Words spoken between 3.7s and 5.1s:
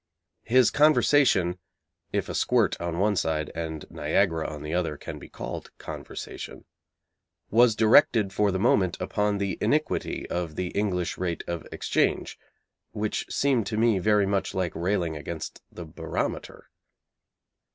Niagara on the other